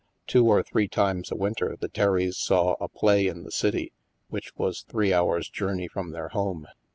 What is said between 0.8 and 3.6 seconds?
times a winter the Terrys saw a play in the